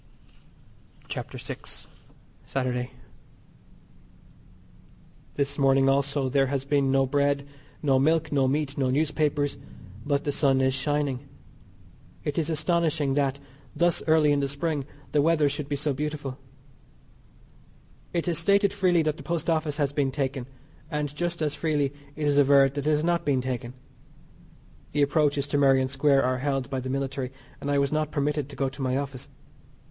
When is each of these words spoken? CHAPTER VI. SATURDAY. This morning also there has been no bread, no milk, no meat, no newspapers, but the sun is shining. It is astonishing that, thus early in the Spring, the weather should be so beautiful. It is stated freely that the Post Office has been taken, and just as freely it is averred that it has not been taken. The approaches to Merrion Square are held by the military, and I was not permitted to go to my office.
CHAPTER 1.09 1.37
VI. 1.37 1.57
SATURDAY. 2.47 2.89
This 5.35 5.59
morning 5.59 5.89
also 5.89 6.27
there 6.27 6.47
has 6.47 6.65
been 6.65 6.91
no 6.91 7.05
bread, 7.05 7.45
no 7.83 7.99
milk, 7.99 8.31
no 8.31 8.47
meat, 8.47 8.79
no 8.79 8.89
newspapers, 8.89 9.57
but 10.03 10.23
the 10.23 10.31
sun 10.31 10.59
is 10.59 10.73
shining. 10.73 11.29
It 12.23 12.39
is 12.39 12.49
astonishing 12.49 13.13
that, 13.13 13.39
thus 13.75 14.01
early 14.07 14.31
in 14.31 14.39
the 14.39 14.47
Spring, 14.47 14.85
the 15.11 15.21
weather 15.21 15.47
should 15.47 15.69
be 15.69 15.75
so 15.75 15.93
beautiful. 15.93 16.39
It 18.11 18.27
is 18.27 18.39
stated 18.39 18.73
freely 18.73 19.03
that 19.03 19.17
the 19.17 19.21
Post 19.21 19.51
Office 19.51 19.77
has 19.77 19.93
been 19.93 20.11
taken, 20.11 20.47
and 20.89 21.15
just 21.15 21.43
as 21.43 21.53
freely 21.53 21.93
it 22.15 22.25
is 22.25 22.39
averred 22.39 22.73
that 22.73 22.87
it 22.87 22.89
has 22.89 23.03
not 23.03 23.23
been 23.23 23.39
taken. 23.41 23.75
The 24.93 25.03
approaches 25.03 25.45
to 25.49 25.59
Merrion 25.59 25.89
Square 25.89 26.23
are 26.23 26.39
held 26.39 26.71
by 26.71 26.79
the 26.79 26.89
military, 26.89 27.31
and 27.61 27.69
I 27.69 27.77
was 27.77 27.91
not 27.91 28.09
permitted 28.09 28.49
to 28.49 28.55
go 28.55 28.67
to 28.67 28.81
my 28.81 28.97
office. 28.97 29.27